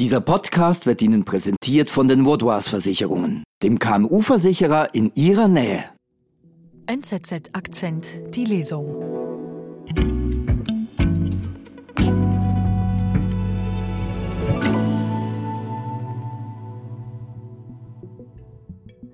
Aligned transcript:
Dieser 0.00 0.22
Podcast 0.22 0.86
wird 0.86 1.02
Ihnen 1.02 1.26
präsentiert 1.26 1.90
von 1.90 2.08
den 2.08 2.24
Vaudois 2.24 2.62
Versicherungen, 2.62 3.44
dem 3.62 3.78
KMU-Versicherer 3.78 4.94
in 4.94 5.12
Ihrer 5.14 5.46
Nähe. 5.46 5.84
NZZ 6.86 7.50
Akzent, 7.52 8.06
die 8.34 8.46
Lesung. 8.46 8.86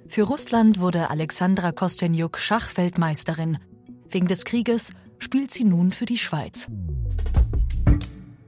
Für 0.06 0.22
Russland 0.22 0.78
wurde 0.78 1.10
Alexandra 1.10 1.72
Kostenjuk 1.72 2.38
Schachweltmeisterin. 2.38 3.58
Wegen 4.08 4.28
des 4.28 4.44
Krieges 4.44 4.92
spielt 5.18 5.52
sie 5.52 5.64
nun 5.64 5.90
für 5.90 6.06
die 6.06 6.18
Schweiz. 6.18 6.68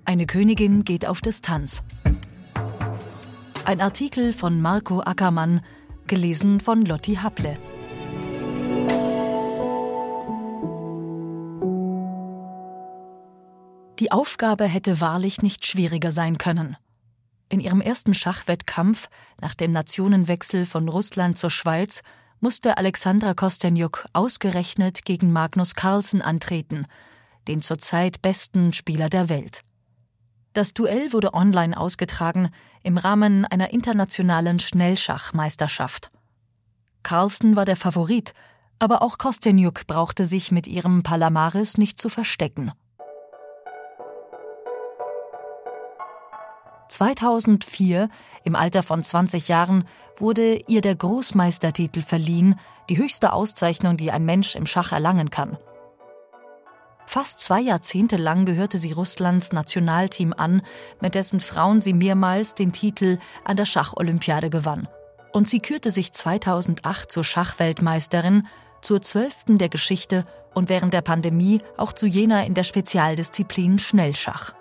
Eine 0.05 0.27
Königin 0.27 0.85
geht 0.85 1.05
auf 1.05 1.21
Distanz. 1.21 1.83
Ein 3.69 3.83
Artikel 3.83 4.33
von 4.33 4.63
Marco 4.63 5.03
Ackermann, 5.03 5.61
gelesen 6.07 6.59
von 6.59 6.87
Lotti 6.87 7.17
Haple. 7.17 7.53
Die 13.99 14.11
Aufgabe 14.11 14.65
hätte 14.65 15.03
wahrlich 15.03 15.43
nicht 15.43 15.67
schwieriger 15.67 16.13
sein 16.13 16.39
können. 16.39 16.79
In 17.51 17.61
ihrem 17.61 17.83
ersten 17.83 18.15
Schachwettkampf 18.15 19.11
nach 19.39 19.55
dem 19.55 19.73
Nationenwechsel 19.73 20.65
von 20.65 20.89
Russland 20.89 21.37
zur 21.37 21.51
Schweiz 21.51 22.01
musste 22.41 22.79
Alexandra 22.79 23.35
Kostenjuk 23.35 24.07
ausgerechnet 24.15 25.05
gegen 25.05 25.31
Magnus 25.31 25.75
Carlsen 25.75 26.23
antreten, 26.23 26.87
den 27.49 27.61
zurzeit 27.61 28.23
besten 28.23 28.73
Spieler 28.73 29.11
der 29.11 29.29
Welt. 29.29 29.61
Das 30.53 30.75
Duell 30.75 31.13
wurde 31.13 31.35
online 31.35 31.77
ausgetragen 31.77 32.51
im 32.83 32.99
Rahmen 32.99 33.45
einer 33.45 33.71
internationalen 33.73 34.59
Schnellschachmeisterschaft. 34.59 36.11
Carlsen 37.03 37.57
war 37.57 37.65
der 37.65 37.77
Favorit, 37.77 38.33
aber 38.79 39.03
auch 39.03 39.19
Kostenjuk 39.19 39.87
brauchte 39.87 40.27
sich 40.27 40.53
mit 40.53 40.67
ihrem 40.67 41.03
Palamares 41.03 41.79
nicht 41.79 42.01
zu 42.01 42.09
verstecken. 42.09 42.73
2004, 46.89 48.09
im 48.45 48.57
Alter 48.57 48.83
von 48.83 49.03
20 49.03 49.49
Jahren, 49.49 49.85
wurde 50.17 50.61
ihr 50.67 50.81
der 50.81 50.97
Großmeistertitel 50.97 52.03
verliehen, 52.03 52.59
die 52.89 52.97
höchste 52.97 53.33
Auszeichnung, 53.33 53.97
die 53.97 54.11
ein 54.11 54.25
Mensch 54.25 54.55
im 54.55 54.67
Schach 54.67 54.93
erlangen 54.93 55.31
kann. 55.31 55.59
Fast 57.09 57.41
zwei 57.41 57.63
Jahrzehnte 57.63 58.19
lang 58.19 58.45
gehörte 58.45 58.77
sie 58.77 58.93
Russlands 58.93 59.55
Nationalteam 59.55 60.35
an, 60.37 60.61
mit 61.01 61.15
dessen 61.15 61.41
Frauen 61.41 61.81
sie 61.81 61.95
mehrmals 61.95 62.55
den 62.55 62.71
Titel 62.71 63.19
an 63.47 63.57
der 63.57 63.65
Schacholympiade 63.65 64.51
gewann. 64.51 64.89
Und 65.33 65.49
sie 65.49 65.61
kürte 65.61 65.91
sich 65.91 66.13
2008 66.13 67.11
zur 67.11 67.25
Schachweltmeisterin, 67.25 68.47
zur 68.83 69.01
zwölften 69.01 69.57
der 69.57 69.71
Geschichte 69.71 70.27
und 70.53 70.69
während 70.69 70.93
der 70.93 71.01
Pandemie 71.01 71.63
auch 71.79 71.95
zu 71.95 72.05
jener 72.07 72.45
in 72.45 72.53
der 72.53 72.65
Spezialdisziplin 72.65 73.79
Schnellschach. 73.79 74.53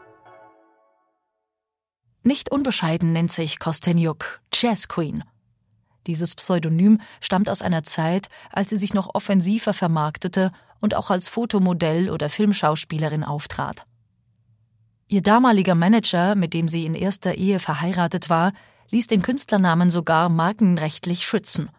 Nicht 2.23 2.50
unbescheiden 2.50 3.12
nennt 3.12 3.34
sich 3.34 3.59
Kostenjuk 3.59 4.40
Chess 4.53 4.88
Queen. 4.88 5.25
Dieses 6.08 6.36
Pseudonym 6.36 7.02
stammt 7.20 7.50
aus 7.50 7.62
einer 7.62 7.84
Zeit, 7.84 8.30
als 8.50 8.70
sie 8.70 8.78
sich 8.78 8.94
noch 8.94 9.14
offensiver 9.16 9.73
vermarktete 9.73 10.53
und 10.81 10.95
auch 10.95 11.09
als 11.09 11.28
Fotomodell 11.30 12.09
oder 12.09 12.30
Filmschauspielerin 12.30 13.23
auftrat. 13.23 13.86
Ihr 15.08 15.22
damaliger 15.22 15.75
Manager, 15.75 16.36
mit 16.36 16.53
dem 16.53 16.67
sie 16.67 16.86
in 16.86 16.94
erster 16.94 17.36
Ehe 17.36 17.59
verheiratet 17.59 18.30
war, 18.30 18.52
ließ 18.89 19.08
den 19.08 19.22
Künstlernamen 19.22 19.89
sogar 19.89 20.30
markenrechtlich 20.30 21.25
schützen. 21.25 21.69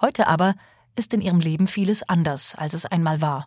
Heute 0.00 0.28
aber 0.28 0.54
ist 0.96 1.14
in 1.14 1.20
ihrem 1.20 1.40
Leben 1.40 1.66
vieles 1.66 2.08
anders, 2.08 2.54
als 2.54 2.74
es 2.74 2.86
einmal 2.86 3.20
war. 3.20 3.46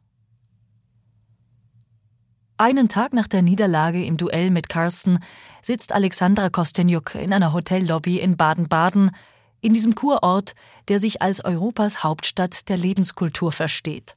Einen 2.57 2.89
Tag 2.89 3.13
nach 3.13 3.27
der 3.27 3.41
Niederlage 3.41 4.05
im 4.05 4.17
Duell 4.17 4.51
mit 4.51 4.69
Carlson 4.69 5.19
sitzt 5.61 5.93
Alexandra 5.93 6.49
Kostenjuk 6.49 7.15
in 7.15 7.33
einer 7.33 7.53
Hotellobby 7.53 8.19
in 8.19 8.37
Baden-Baden, 8.37 9.11
in 9.61 9.73
diesem 9.73 9.95
Kurort, 9.95 10.53
der 10.87 10.99
sich 10.99 11.21
als 11.21 11.43
Europas 11.43 12.03
Hauptstadt 12.03 12.69
der 12.69 12.77
Lebenskultur 12.77 13.51
versteht. 13.51 14.15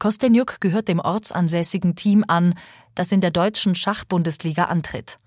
Kostenjuk 0.00 0.60
gehört 0.60 0.88
dem 0.88 0.98
ortsansässigen 0.98 1.94
Team 1.94 2.24
an, 2.26 2.54
das 2.94 3.12
in 3.12 3.20
der 3.20 3.30
deutschen 3.30 3.74
Schachbundesliga 3.74 4.64
antritt. 4.64 5.18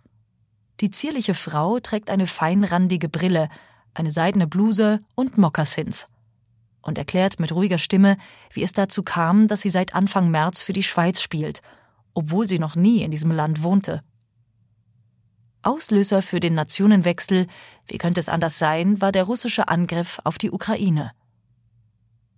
Die 0.82 0.90
zierliche 0.90 1.36
Frau 1.36 1.80
trägt 1.80 2.10
eine 2.10 2.26
feinrandige 2.26 3.08
Brille, 3.08 3.50
eine 3.94 4.10
seidene 4.10 4.48
Bluse 4.48 5.00
und 5.16 5.38
Mokassins 5.38 6.08
und 6.82 6.98
erklärt 6.98 7.40
mit 7.40 7.54
ruhiger 7.54 7.78
Stimme, 7.78 8.18
wie 8.52 8.64
es 8.64 8.74
dazu 8.74 9.04
kam, 9.04 9.48
dass 9.48 9.62
sie 9.62 9.70
seit 9.70 9.94
Anfang 9.94 10.32
März 10.32 10.64
für 10.64 10.74
die 10.74 10.84
Schweiz 10.84 11.22
spielt, 11.22 11.62
obwohl 12.16 12.48
sie 12.48 12.58
noch 12.58 12.76
nie 12.76 13.04
in 13.04 13.12
diesem 13.12 13.32
Land 13.32 13.62
wohnte. 13.62 14.04
Auslöser 15.62 16.24
für 16.24 16.40
den 16.40 16.56
Nationenwechsel, 16.56 17.46
wie 17.86 17.98
könnte 18.00 18.20
es 18.20 18.28
anders 18.28 18.58
sein, 18.58 19.00
war 19.00 19.12
der 19.12 19.24
russische 19.24 19.68
Angriff 19.68 20.20
auf 20.24 20.40
die 20.40 20.52
Ukraine. 20.52 21.12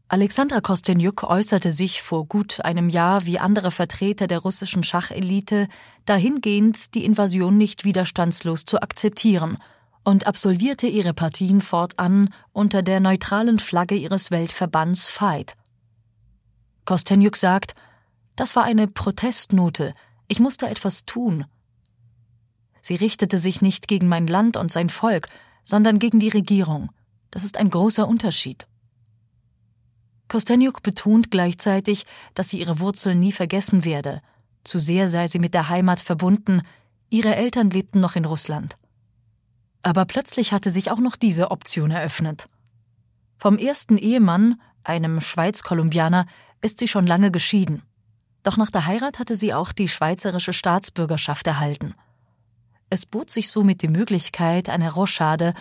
Alexandra 0.07 0.61
Kostenjuk 0.61 1.23
äußerte 1.23 1.71
sich 1.71 2.03
vor 2.03 2.27
gut 2.27 2.63
einem 2.63 2.89
Jahr 2.89 3.25
wie 3.25 3.39
andere 3.39 3.71
Vertreter 3.71 4.27
der 4.27 4.39
russischen 4.39 4.83
Schachelite 4.83 5.67
dahingehend, 6.05 6.93
die 6.93 7.05
Invasion 7.05 7.57
nicht 7.57 7.85
widerstandslos 7.85 8.65
zu 8.65 8.81
akzeptieren 8.81 9.57
und 10.03 10.27
absolvierte 10.27 10.85
ihre 10.85 11.15
Partien 11.15 11.59
fortan 11.59 12.29
unter 12.53 12.83
der 12.83 12.99
neutralen 12.99 13.57
Flagge 13.57 13.95
ihres 13.95 14.29
Weltverbands 14.29 15.09
FIGHT. 15.09 15.55
Kostenjuk 16.85 17.35
sagt, 17.35 17.73
das 18.35 18.55
war 18.55 18.63
eine 18.63 18.87
Protestnote, 18.87 19.93
ich 20.27 20.39
musste 20.39 20.69
etwas 20.69 21.05
tun. 21.05 21.45
Sie 22.79 22.95
richtete 22.95 23.39
sich 23.39 23.63
nicht 23.63 23.87
gegen 23.87 24.07
mein 24.07 24.27
Land 24.27 24.55
und 24.55 24.71
sein 24.71 24.89
Volk, 24.89 25.27
sondern 25.63 25.97
gegen 25.97 26.19
die 26.19 26.29
Regierung. 26.29 26.91
Das 27.31 27.43
ist 27.43 27.57
ein 27.57 27.71
großer 27.71 28.07
Unterschied. 28.07 28.67
Kostenjuk 30.27 30.81
betont 30.81 31.31
gleichzeitig, 31.31 32.05
dass 32.33 32.49
sie 32.49 32.59
ihre 32.59 32.79
Wurzeln 32.79 33.19
nie 33.19 33.31
vergessen 33.31 33.85
werde. 33.85 34.21
Zu 34.63 34.79
sehr 34.79 35.07
sei 35.07 35.27
sie 35.27 35.39
mit 35.39 35.53
der 35.53 35.69
Heimat 35.69 36.01
verbunden. 36.01 36.61
Ihre 37.09 37.35
Eltern 37.35 37.69
lebten 37.69 37.99
noch 37.99 38.15
in 38.15 38.25
Russland. 38.25 38.77
Aber 39.83 40.05
plötzlich 40.05 40.51
hatte 40.51 40.71
sich 40.71 40.89
auch 40.89 40.99
noch 40.99 41.15
diese 41.15 41.51
Option 41.51 41.91
eröffnet. 41.91 42.47
Vom 43.37 43.57
ersten 43.57 43.97
Ehemann, 43.97 44.59
einem 44.83 45.21
Schweiz-Kolumbianer, 45.21 46.25
ist 46.61 46.79
sie 46.79 46.87
schon 46.87 47.05
lange 47.05 47.29
geschieden. 47.29 47.83
Doch 48.41 48.57
nach 48.57 48.71
der 48.71 48.87
Heirat 48.87 49.19
hatte 49.19 49.35
sie 49.35 49.53
auch 49.53 49.71
die 49.71 49.87
schweizerische 49.87 50.53
Staatsbürgerschaft 50.53 51.45
erhalten. 51.45 51.93
Es 52.89 53.05
bot 53.05 53.29
sich 53.29 53.49
somit 53.49 53.81
die 53.81 53.87
Möglichkeit 53.87 54.69
einer 54.69 54.91
Rochade, 54.91 55.53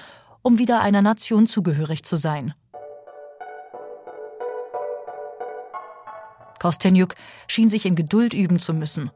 um 0.43 0.59
wieder 0.59 0.81
einer 0.81 1.03
Nation 1.03 1.47
zugehörig 1.47 2.05
zu 2.05 2.17
sein. 2.17 2.55
Kostenjuk 6.65 7.13
schien 7.47 7.69
sich 7.69 7.85
in 7.85 7.95
Geduld 7.95 8.33
üben 8.33 8.59
zu 8.59 8.73
müssen. 8.73 9.11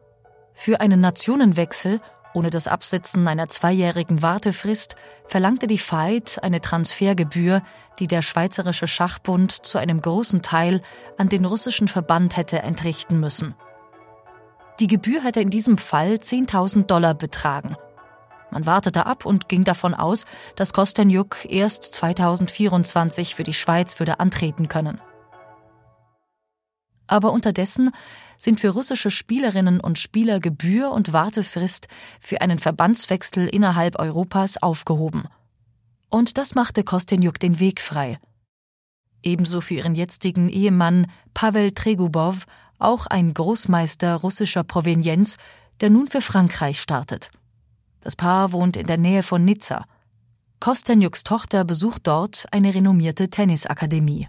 Für 0.52 0.82
einen 0.82 1.00
Nationenwechsel 1.00 1.98
ohne 2.34 2.50
das 2.50 2.68
Absetzen 2.68 3.26
einer 3.26 3.48
zweijährigen 3.48 4.20
Wartefrist 4.20 4.96
verlangte 5.26 5.66
die 5.66 5.78
Veit 5.78 6.40
eine 6.42 6.60
Transfergebühr, 6.60 7.62
die 8.00 8.06
der 8.06 8.20
Schweizerische 8.20 8.86
Schachbund 8.86 9.50
zu 9.50 9.78
einem 9.78 10.02
großen 10.02 10.42
Teil 10.42 10.82
an 11.16 11.30
den 11.30 11.46
russischen 11.46 11.88
Verband 11.88 12.36
hätte 12.36 12.58
entrichten 12.58 13.18
müssen. 13.18 13.54
Die 14.78 14.86
Gebühr 14.86 15.24
hätte 15.24 15.40
in 15.40 15.48
diesem 15.48 15.78
Fall 15.78 16.16
10.000 16.16 16.84
Dollar 16.84 17.14
betragen. 17.14 17.76
Man 18.50 18.66
wartete 18.66 19.06
ab 19.06 19.24
und 19.24 19.48
ging 19.48 19.64
davon 19.64 19.94
aus, 19.94 20.26
dass 20.54 20.74
Kostenjuk 20.74 21.46
erst 21.48 21.94
2024 21.94 23.34
für 23.34 23.42
die 23.42 23.54
Schweiz 23.54 23.98
würde 23.98 24.20
antreten 24.20 24.68
können 24.68 25.00
aber 27.08 27.32
unterdessen 27.32 27.90
sind 28.36 28.60
für 28.60 28.70
russische 28.70 29.10
Spielerinnen 29.10 29.80
und 29.80 29.98
Spieler 29.98 30.38
Gebühr 30.38 30.92
und 30.92 31.12
Wartefrist 31.12 31.88
für 32.20 32.40
einen 32.40 32.58
Verbandswechsel 32.58 33.48
innerhalb 33.48 33.98
Europas 33.98 34.62
aufgehoben. 34.62 35.24
Und 36.08 36.38
das 36.38 36.54
machte 36.54 36.84
Kostenjuk 36.84 37.40
den 37.40 37.58
Weg 37.58 37.80
frei. 37.80 38.18
Ebenso 39.22 39.60
für 39.60 39.74
ihren 39.74 39.94
jetzigen 39.94 40.48
Ehemann 40.48 41.06
Pavel 41.34 41.72
Tregubow, 41.72 42.36
auch 42.78 43.06
ein 43.06 43.34
Großmeister 43.34 44.14
russischer 44.14 44.62
Provenienz, 44.62 45.36
der 45.80 45.90
nun 45.90 46.06
für 46.06 46.20
Frankreich 46.20 46.80
startet. 46.80 47.30
Das 48.00 48.14
Paar 48.14 48.52
wohnt 48.52 48.76
in 48.76 48.86
der 48.86 48.98
Nähe 48.98 49.24
von 49.24 49.44
Nizza. 49.44 49.84
Kostenjuks 50.60 51.24
Tochter 51.24 51.64
besucht 51.64 52.06
dort 52.06 52.46
eine 52.52 52.74
renommierte 52.74 53.28
Tennisakademie. 53.28 54.28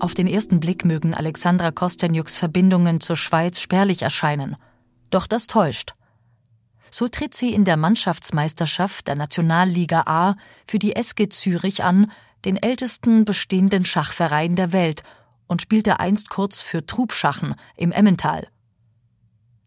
Auf 0.00 0.14
den 0.14 0.26
ersten 0.26 0.60
Blick 0.60 0.86
mögen 0.86 1.12
Alexandra 1.12 1.70
Kostenjuks 1.70 2.38
Verbindungen 2.38 3.00
zur 3.00 3.16
Schweiz 3.16 3.60
spärlich 3.60 4.00
erscheinen. 4.00 4.56
Doch 5.10 5.26
das 5.26 5.46
täuscht. 5.46 5.94
So 6.90 7.06
tritt 7.06 7.34
sie 7.34 7.52
in 7.52 7.66
der 7.66 7.76
Mannschaftsmeisterschaft 7.76 9.08
der 9.08 9.14
Nationalliga 9.14 10.04
A 10.06 10.36
für 10.66 10.78
die 10.78 10.96
SG 10.96 11.28
Zürich 11.28 11.84
an, 11.84 12.10
den 12.46 12.56
ältesten 12.56 13.26
bestehenden 13.26 13.84
Schachverein 13.84 14.56
der 14.56 14.72
Welt, 14.72 15.02
und 15.46 15.60
spielte 15.60 16.00
einst 16.00 16.30
kurz 16.30 16.62
für 16.62 16.86
Trubschachen 16.86 17.54
im 17.76 17.92
Emmental. 17.92 18.48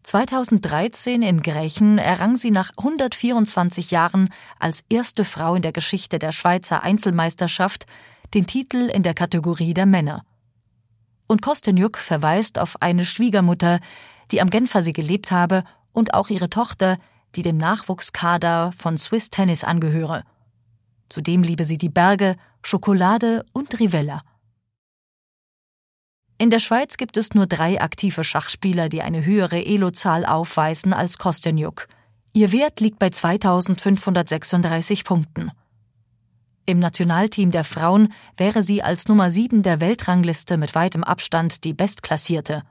2013 0.02 1.22
in 1.22 1.42
Grächen 1.42 1.98
errang 1.98 2.36
sie 2.36 2.50
nach 2.50 2.70
124 2.76 3.92
Jahren 3.92 4.30
als 4.58 4.84
erste 4.88 5.24
Frau 5.24 5.54
in 5.54 5.62
der 5.62 5.72
Geschichte 5.72 6.18
der 6.18 6.32
Schweizer 6.32 6.82
Einzelmeisterschaft 6.82 7.86
den 8.32 8.46
Titel 8.46 8.88
in 8.88 9.02
der 9.02 9.14
Kategorie 9.14 9.74
der 9.74 9.86
Männer. 9.86 10.24
Und 11.26 11.42
Kostenjuk 11.42 11.98
verweist 11.98 12.58
auf 12.58 12.80
eine 12.80 13.04
Schwiegermutter, 13.04 13.80
die 14.30 14.40
am 14.40 14.50
Genfersee 14.50 14.92
gelebt 14.92 15.30
habe 15.30 15.64
und 15.92 16.14
auch 16.14 16.30
ihre 16.30 16.50
Tochter, 16.50 16.98
die 17.34 17.42
dem 17.42 17.56
Nachwuchskader 17.56 18.72
von 18.72 18.96
Swiss 18.98 19.30
Tennis 19.30 19.64
angehöre. 19.64 20.24
Zudem 21.08 21.42
liebe 21.42 21.64
sie 21.64 21.76
die 21.76 21.88
Berge, 21.88 22.36
Schokolade 22.62 23.44
und 23.52 23.78
Rivella. 23.78 24.22
In 26.38 26.50
der 26.50 26.58
Schweiz 26.58 26.96
gibt 26.96 27.16
es 27.16 27.34
nur 27.34 27.46
drei 27.46 27.80
aktive 27.80 28.24
Schachspieler, 28.24 28.88
die 28.88 29.02
eine 29.02 29.24
höhere 29.24 29.64
Elo-Zahl 29.64 30.26
aufweisen 30.26 30.92
als 30.92 31.18
Kostenjuk. 31.18 31.86
Ihr 32.32 32.50
Wert 32.50 32.80
liegt 32.80 32.98
bei 32.98 33.10
2536 33.10 35.04
Punkten. 35.04 35.52
Im 36.66 36.78
Nationalteam 36.78 37.50
der 37.50 37.64
Frauen 37.64 38.12
wäre 38.38 38.62
sie 38.62 38.82
als 38.82 39.06
Nummer 39.08 39.30
7 39.30 39.62
der 39.62 39.82
Weltrangliste 39.82 40.56
mit 40.56 40.74
weitem 40.74 41.04
Abstand 41.04 41.64
die 41.64 41.74
Bestklatzierte. 41.74 42.62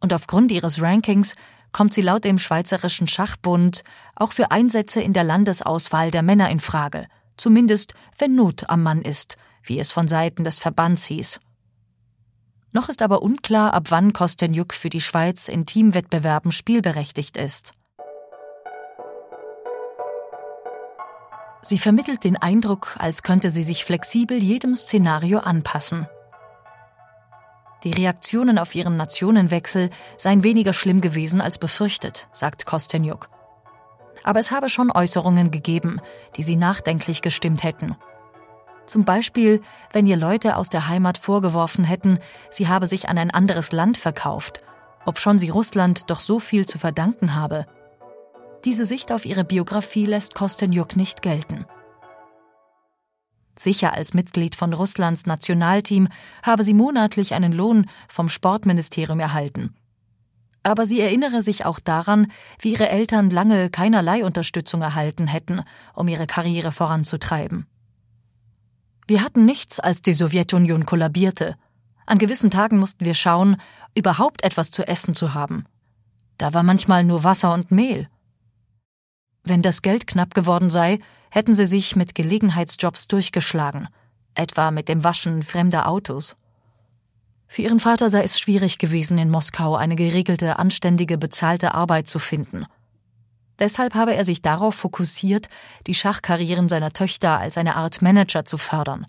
Und 0.00 0.12
aufgrund 0.12 0.50
ihres 0.50 0.82
Rankings 0.82 1.36
kommt 1.70 1.94
sie 1.94 2.00
laut 2.00 2.24
dem 2.24 2.38
Schweizerischen 2.38 3.06
Schachbund 3.06 3.82
auch 4.16 4.32
für 4.32 4.50
Einsätze 4.50 5.00
in 5.00 5.12
der 5.12 5.22
Landesauswahl 5.22 6.10
der 6.10 6.22
Männer 6.22 6.50
in 6.50 6.58
Frage, 6.58 7.06
zumindest 7.36 7.94
wenn 8.18 8.34
Not 8.34 8.68
am 8.68 8.82
Mann 8.82 9.02
ist, 9.02 9.36
wie 9.62 9.78
es 9.78 9.92
von 9.92 10.08
Seiten 10.08 10.42
des 10.42 10.58
Verbands 10.58 11.04
hieß. 11.06 11.38
Noch 12.72 12.88
ist 12.88 13.02
aber 13.02 13.22
unklar, 13.22 13.72
ab 13.72 13.86
wann 13.90 14.12
Kostenjuk 14.12 14.74
für 14.74 14.90
die 14.90 15.00
Schweiz 15.00 15.46
in 15.46 15.64
Teamwettbewerben 15.64 16.50
spielberechtigt 16.50 17.36
ist. 17.36 17.72
Sie 21.66 21.78
vermittelt 21.78 22.22
den 22.22 22.36
Eindruck, 22.36 22.94
als 23.00 23.24
könnte 23.24 23.50
sie 23.50 23.64
sich 23.64 23.84
flexibel 23.84 24.40
jedem 24.40 24.76
Szenario 24.76 25.40
anpassen. 25.40 26.06
Die 27.82 27.90
Reaktionen 27.90 28.60
auf 28.60 28.76
ihren 28.76 28.96
Nationenwechsel 28.96 29.90
seien 30.16 30.44
weniger 30.44 30.72
schlimm 30.72 31.00
gewesen 31.00 31.40
als 31.40 31.58
befürchtet, 31.58 32.28
sagt 32.30 32.66
Kostenjuk. 32.66 33.28
Aber 34.22 34.38
es 34.38 34.52
habe 34.52 34.68
schon 34.68 34.92
Äußerungen 34.92 35.50
gegeben, 35.50 36.00
die 36.36 36.44
sie 36.44 36.54
nachdenklich 36.54 37.20
gestimmt 37.20 37.64
hätten. 37.64 37.96
Zum 38.86 39.04
Beispiel, 39.04 39.60
wenn 39.92 40.06
ihr 40.06 40.16
Leute 40.16 40.58
aus 40.58 40.68
der 40.68 40.86
Heimat 40.86 41.18
vorgeworfen 41.18 41.82
hätten, 41.82 42.20
sie 42.48 42.68
habe 42.68 42.86
sich 42.86 43.08
an 43.08 43.18
ein 43.18 43.32
anderes 43.32 43.72
Land 43.72 43.96
verkauft, 43.96 44.62
obschon 45.04 45.36
sie 45.36 45.48
Russland 45.48 46.10
doch 46.10 46.20
so 46.20 46.38
viel 46.38 46.64
zu 46.64 46.78
verdanken 46.78 47.34
habe. 47.34 47.66
Diese 48.64 48.86
Sicht 48.86 49.12
auf 49.12 49.26
ihre 49.26 49.44
Biografie 49.44 50.06
lässt 50.06 50.34
Kostenjuk 50.34 50.96
nicht 50.96 51.22
gelten. 51.22 51.66
Sicher 53.58 53.94
als 53.94 54.12
Mitglied 54.12 54.54
von 54.54 54.72
Russlands 54.72 55.26
Nationalteam 55.26 56.08
habe 56.42 56.62
sie 56.62 56.74
monatlich 56.74 57.34
einen 57.34 57.52
Lohn 57.52 57.88
vom 58.08 58.28
Sportministerium 58.28 59.18
erhalten. 59.18 59.74
Aber 60.62 60.84
sie 60.84 61.00
erinnere 61.00 61.42
sich 61.42 61.64
auch 61.64 61.78
daran, 61.78 62.30
wie 62.60 62.72
ihre 62.72 62.88
Eltern 62.88 63.30
lange 63.30 63.70
keinerlei 63.70 64.24
Unterstützung 64.24 64.82
erhalten 64.82 65.26
hätten, 65.26 65.62
um 65.94 66.08
ihre 66.08 66.26
Karriere 66.26 66.72
voranzutreiben. 66.72 67.66
Wir 69.06 69.22
hatten 69.22 69.44
nichts, 69.44 69.78
als 69.78 70.02
die 70.02 70.14
Sowjetunion 70.14 70.84
kollabierte. 70.84 71.56
An 72.04 72.18
gewissen 72.18 72.50
Tagen 72.50 72.78
mussten 72.78 73.04
wir 73.04 73.14
schauen, 73.14 73.56
überhaupt 73.94 74.44
etwas 74.44 74.70
zu 74.70 74.86
essen 74.86 75.14
zu 75.14 75.34
haben. 75.34 75.64
Da 76.36 76.52
war 76.52 76.64
manchmal 76.64 77.04
nur 77.04 77.24
Wasser 77.24 77.54
und 77.54 77.70
Mehl. 77.70 78.08
Wenn 79.46 79.62
das 79.62 79.80
Geld 79.80 80.08
knapp 80.08 80.34
geworden 80.34 80.70
sei, 80.70 80.98
hätten 81.30 81.54
sie 81.54 81.66
sich 81.66 81.94
mit 81.94 82.16
Gelegenheitsjobs 82.16 83.06
durchgeschlagen, 83.06 83.86
etwa 84.34 84.72
mit 84.72 84.88
dem 84.88 85.04
Waschen 85.04 85.42
fremder 85.42 85.88
Autos. 85.88 86.36
Für 87.46 87.62
ihren 87.62 87.78
Vater 87.78 88.10
sei 88.10 88.24
es 88.24 88.40
schwierig 88.40 88.78
gewesen, 88.78 89.18
in 89.18 89.30
Moskau 89.30 89.76
eine 89.76 89.94
geregelte, 89.94 90.58
anständige, 90.58 91.16
bezahlte 91.16 91.74
Arbeit 91.74 92.08
zu 92.08 92.18
finden. 92.18 92.66
Deshalb 93.60 93.94
habe 93.94 94.16
er 94.16 94.24
sich 94.24 94.42
darauf 94.42 94.74
fokussiert, 94.74 95.48
die 95.86 95.94
Schachkarrieren 95.94 96.68
seiner 96.68 96.90
Töchter 96.90 97.38
als 97.38 97.56
eine 97.56 97.76
Art 97.76 98.02
Manager 98.02 98.44
zu 98.44 98.58
fördern. 98.58 99.06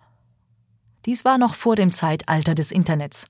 Dies 1.08 1.26
war 1.26 1.40
noch 1.40 1.56
vor 1.56 1.76
dem 1.76 1.92
Zeitalter 1.92 2.54
des 2.54 2.72
Internets. 2.72 3.26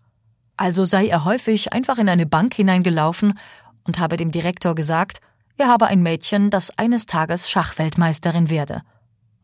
Also 0.58 0.84
sei 0.84 1.08
er 1.08 1.24
häufig 1.24 1.72
einfach 1.72 2.00
in 2.00 2.10
eine 2.10 2.26
Bank 2.26 2.54
hineingelaufen 2.54 3.40
und 3.86 3.98
habe 3.98 4.18
dem 4.18 4.32
Direktor 4.32 4.76
gesagt, 4.76 5.22
er 5.58 5.68
habe 5.68 5.88
ein 5.88 6.04
Mädchen, 6.04 6.52
das 6.52 6.78
eines 6.78 7.08
Tages 7.08 7.50
Schachweltmeisterin 7.50 8.50
werde. 8.50 8.84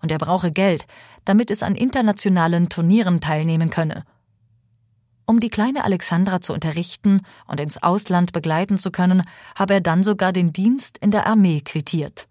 Und 0.01 0.11
er 0.11 0.19
brauche 0.19 0.51
Geld, 0.51 0.85
damit 1.25 1.49
es 1.49 1.63
an 1.63 1.75
internationalen 1.75 2.69
Turnieren 2.69 3.19
teilnehmen 3.19 3.69
könne. 3.69 4.03
Um 5.25 5.39
die 5.39 5.49
kleine 5.49 5.85
Alexandra 5.85 6.41
zu 6.41 6.53
unterrichten 6.53 7.21
und 7.47 7.59
ins 7.59 7.81
Ausland 7.81 8.33
begleiten 8.33 8.77
zu 8.77 8.91
können, 8.91 9.23
habe 9.57 9.75
er 9.75 9.81
dann 9.81 10.03
sogar 10.03 10.33
den 10.33 10.53
Dienst 10.53 10.97
in 10.99 11.11
der 11.11 11.25
Armee 11.25 11.61
quittiert. 11.61 12.27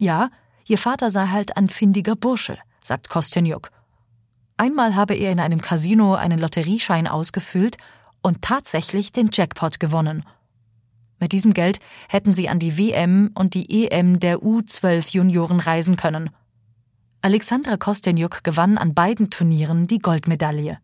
Ja, 0.00 0.30
ihr 0.66 0.78
Vater 0.78 1.10
sei 1.10 1.26
halt 1.26 1.56
ein 1.56 1.68
findiger 1.68 2.14
Bursche, 2.14 2.56
sagt 2.80 3.10
Kostenjuk. 3.10 3.70
Einmal 4.56 4.94
habe 4.94 5.14
er 5.14 5.32
in 5.32 5.40
einem 5.40 5.60
Casino 5.60 6.14
einen 6.14 6.38
Lotterieschein 6.38 7.08
ausgefüllt 7.08 7.76
und 8.22 8.40
tatsächlich 8.40 9.12
den 9.12 9.28
Jackpot 9.32 9.80
gewonnen– 9.80 10.24
mit 11.20 11.32
diesem 11.32 11.54
Geld 11.54 11.80
hätten 12.08 12.32
sie 12.32 12.48
an 12.48 12.58
die 12.58 12.78
WM 12.78 13.30
und 13.34 13.54
die 13.54 13.86
EM 13.86 14.20
der 14.20 14.38
U12 14.38 15.12
Junioren 15.12 15.60
reisen 15.60 15.96
können. 15.96 16.30
Alexandra 17.22 17.76
Kostenjuk 17.76 18.44
gewann 18.44 18.78
an 18.78 18.94
beiden 18.94 19.30
Turnieren 19.30 19.86
die 19.86 19.98
Goldmedaille. 19.98 20.78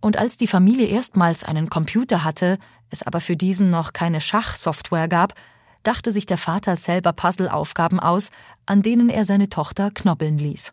Und 0.00 0.18
als 0.18 0.36
die 0.36 0.46
Familie 0.46 0.86
erstmals 0.86 1.44
einen 1.44 1.68
Computer 1.68 2.24
hatte, 2.24 2.58
es 2.90 3.02
aber 3.02 3.20
für 3.20 3.36
diesen 3.36 3.70
noch 3.70 3.92
keine 3.92 4.20
Schachsoftware 4.20 5.08
gab, 5.08 5.34
dachte 5.82 6.12
sich 6.12 6.24
der 6.24 6.38
Vater 6.38 6.76
selber 6.76 7.12
Puzzleaufgaben 7.12 8.00
aus, 8.00 8.30
an 8.64 8.82
denen 8.82 9.10
er 9.10 9.24
seine 9.24 9.50
Tochter 9.50 9.90
knoppeln 9.90 10.38
ließ. 10.38 10.72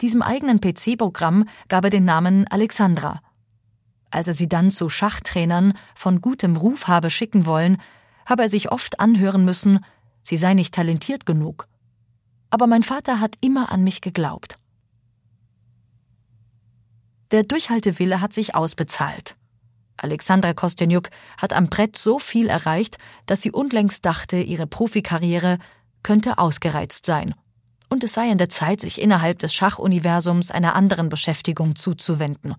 Diesem 0.00 0.22
eigenen 0.22 0.60
PC-Programm 0.60 1.48
gab 1.68 1.84
er 1.84 1.90
den 1.90 2.04
Namen 2.04 2.46
Alexandra 2.48 3.20
als 4.10 4.28
er 4.28 4.34
sie 4.34 4.48
dann 4.48 4.70
zu 4.70 4.88
Schachtrainern 4.88 5.74
von 5.94 6.20
gutem 6.20 6.56
Ruf 6.56 6.88
habe 6.88 7.10
schicken 7.10 7.46
wollen, 7.46 7.78
habe 8.26 8.42
er 8.42 8.48
sich 8.48 8.70
oft 8.70 9.00
anhören 9.00 9.44
müssen, 9.44 9.84
sie 10.22 10.36
sei 10.36 10.54
nicht 10.54 10.74
talentiert 10.74 11.26
genug. 11.26 11.66
Aber 12.50 12.66
mein 12.66 12.82
Vater 12.82 13.20
hat 13.20 13.36
immer 13.40 13.72
an 13.72 13.84
mich 13.84 14.00
geglaubt. 14.00 14.56
Der 17.30 17.44
Durchhaltewille 17.44 18.20
hat 18.20 18.32
sich 18.32 18.54
ausbezahlt. 18.54 19.36
Alexandra 19.96 20.54
Kostenjuk 20.54 21.10
hat 21.40 21.52
am 21.52 21.68
Brett 21.68 21.96
so 21.96 22.18
viel 22.18 22.48
erreicht, 22.48 22.98
dass 23.26 23.42
sie 23.42 23.52
unlängst 23.52 24.04
dachte, 24.04 24.38
ihre 24.38 24.66
Profikarriere 24.66 25.58
könnte 26.02 26.38
ausgereizt 26.38 27.06
sein. 27.06 27.34
Und 27.88 28.04
es 28.04 28.14
sei 28.14 28.30
an 28.30 28.38
der 28.38 28.48
Zeit, 28.48 28.80
sich 28.80 29.00
innerhalb 29.00 29.38
des 29.40 29.54
Schachuniversums 29.54 30.50
einer 30.50 30.74
anderen 30.74 31.08
Beschäftigung 31.08 31.76
zuzuwenden. 31.76 32.54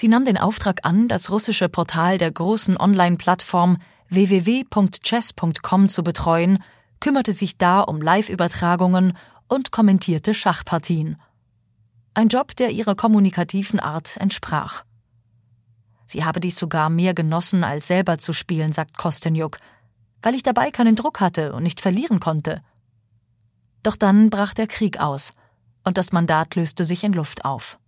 Sie 0.00 0.06
nahm 0.06 0.24
den 0.24 0.38
Auftrag 0.38 0.86
an, 0.86 1.08
das 1.08 1.28
russische 1.28 1.68
Portal 1.68 2.18
der 2.18 2.30
großen 2.30 2.76
Online-Plattform 2.76 3.78
www.chess.com 4.10 5.88
zu 5.88 6.04
betreuen, 6.04 6.62
kümmerte 7.00 7.32
sich 7.32 7.58
da 7.58 7.80
um 7.80 8.00
Live-Übertragungen 8.00 9.18
und 9.48 9.72
kommentierte 9.72 10.34
Schachpartien. 10.34 11.20
Ein 12.14 12.28
Job, 12.28 12.54
der 12.54 12.70
ihrer 12.70 12.94
kommunikativen 12.94 13.80
Art 13.80 14.16
entsprach. 14.18 14.84
Sie 16.06 16.24
habe 16.24 16.38
dies 16.38 16.56
sogar 16.56 16.90
mehr 16.90 17.12
genossen, 17.12 17.64
als 17.64 17.88
selber 17.88 18.18
zu 18.18 18.32
spielen, 18.32 18.70
sagt 18.70 18.98
Kostenjuk, 18.98 19.58
weil 20.22 20.36
ich 20.36 20.44
dabei 20.44 20.70
keinen 20.70 20.94
Druck 20.94 21.18
hatte 21.18 21.52
und 21.54 21.64
nicht 21.64 21.80
verlieren 21.80 22.20
konnte. 22.20 22.62
Doch 23.82 23.96
dann 23.96 24.30
brach 24.30 24.54
der 24.54 24.68
Krieg 24.68 25.00
aus 25.00 25.32
und 25.82 25.98
das 25.98 26.12
Mandat 26.12 26.54
löste 26.54 26.84
sich 26.84 27.02
in 27.02 27.14
Luft 27.14 27.44
auf. 27.44 27.80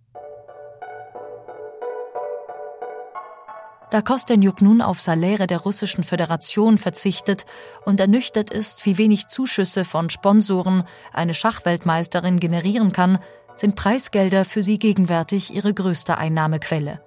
Da 3.90 4.02
Kostenjuk 4.02 4.62
nun 4.62 4.82
auf 4.82 5.00
Saläre 5.00 5.49
der 5.49 5.59
Russischen 5.59 6.04
Föderation 6.04 6.78
verzichtet 6.78 7.44
und 7.85 7.99
ernüchtert 7.99 8.50
ist, 8.50 8.87
wie 8.87 8.99
wenig 8.99 9.26
Zuschüsse 9.26 9.85
von 9.85 10.11
Sponsoren 10.11 10.85
eine 11.12 11.35
Schachweltmeisterin 11.35 12.38
generieren 12.38 12.92
kann, 12.92 13.18
sind 13.56 13.75
Preisgelder 13.75 14.44
für 14.44 14.62
sie 14.62 14.78
gegenwärtig 14.78 15.52
ihre 15.52 15.75
größte 15.75 16.16
Einnahmequelle. 16.18 17.02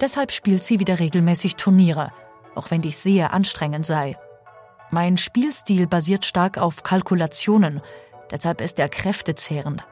Deshalb 0.00 0.32
spielt 0.32 0.64
sie 0.64 0.80
wieder 0.80 0.98
regelmäßig 1.00 1.56
Turniere, 1.56 2.12
auch 2.54 2.70
wenn 2.70 2.80
dies 2.80 3.02
sehr 3.02 3.34
anstrengend 3.34 3.84
sei. 3.84 4.16
Mein 4.90 5.18
Spielstil 5.18 5.86
basiert 5.86 6.24
stark 6.24 6.56
auf 6.56 6.82
Kalkulationen, 6.82 7.82
deshalb 8.30 8.62
ist 8.62 8.78
er 8.78 8.88
kräftezehrend. 8.88 9.86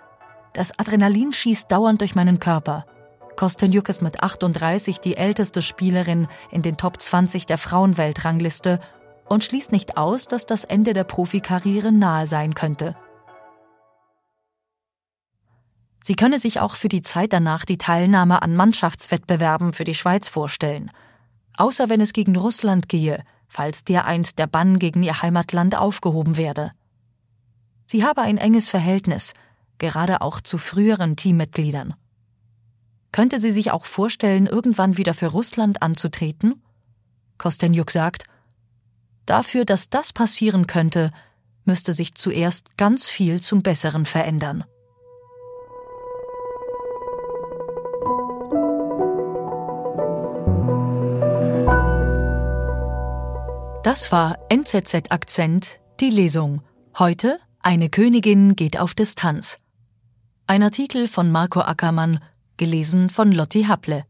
Das 0.54 0.78
Adrenalin 0.78 1.32
schießt 1.32 1.70
dauernd 1.70 2.00
durch 2.00 2.14
meinen 2.14 2.38
Körper. 2.38 2.86
Kostenjuk 3.36 3.88
ist 3.88 4.02
mit 4.02 4.22
38 4.22 4.98
die 5.00 5.16
älteste 5.16 5.62
Spielerin 5.62 6.28
in 6.50 6.62
den 6.62 6.76
Top 6.76 7.00
20 7.00 7.46
der 7.46 7.58
Frauenweltrangliste 7.58 8.80
und 9.28 9.44
schließt 9.44 9.72
nicht 9.72 9.96
aus, 9.96 10.26
dass 10.26 10.46
das 10.46 10.64
Ende 10.64 10.92
der 10.92 11.04
Profikarriere 11.04 11.92
nahe 11.92 12.26
sein 12.26 12.54
könnte. 12.54 12.96
Sie 16.04 16.16
könne 16.16 16.38
sich 16.38 16.60
auch 16.60 16.74
für 16.74 16.88
die 16.88 17.02
Zeit 17.02 17.32
danach 17.32 17.64
die 17.64 17.78
Teilnahme 17.78 18.42
an 18.42 18.56
Mannschaftswettbewerben 18.56 19.72
für 19.72 19.84
die 19.84 19.94
Schweiz 19.94 20.28
vorstellen. 20.28 20.90
Außer 21.56 21.88
wenn 21.88 22.00
es 22.00 22.12
gegen 22.12 22.36
Russland 22.36 22.88
gehe, 22.88 23.22
falls 23.48 23.84
dereinst 23.84 24.38
der 24.38 24.48
Bann 24.48 24.78
gegen 24.78 25.02
ihr 25.02 25.22
Heimatland 25.22 25.76
aufgehoben 25.76 26.36
werde. 26.36 26.72
Sie 27.86 28.04
habe 28.04 28.22
ein 28.22 28.38
enges 28.38 28.68
Verhältnis, 28.68 29.34
gerade 29.78 30.22
auch 30.22 30.40
zu 30.40 30.58
früheren 30.58 31.14
Teammitgliedern. 31.14 31.94
Könnte 33.12 33.38
sie 33.38 33.50
sich 33.50 33.70
auch 33.70 33.84
vorstellen, 33.84 34.46
irgendwann 34.46 34.96
wieder 34.96 35.12
für 35.12 35.26
Russland 35.26 35.82
anzutreten? 35.82 36.62
Kostenjuk 37.36 37.90
sagt, 37.90 38.24
dafür, 39.26 39.66
dass 39.66 39.90
das 39.90 40.14
passieren 40.14 40.66
könnte, 40.66 41.10
müsste 41.64 41.92
sich 41.92 42.14
zuerst 42.14 42.78
ganz 42.78 43.10
viel 43.10 43.40
zum 43.40 43.62
Besseren 43.62 44.06
verändern. 44.06 44.64
Das 53.82 54.10
war 54.10 54.38
NZZ 54.48 55.10
Akzent, 55.10 55.80
die 56.00 56.08
Lesung. 56.08 56.62
Heute 56.98 57.38
eine 57.60 57.90
Königin 57.90 58.56
geht 58.56 58.78
auf 58.78 58.94
Distanz. 58.94 59.58
Ein 60.46 60.62
Artikel 60.62 61.06
von 61.06 61.30
Marco 61.30 61.60
Ackermann 61.60 62.20
Gelesen 62.56 63.10
von 63.10 63.32
Lotti 63.32 63.64
Happle. 63.64 64.04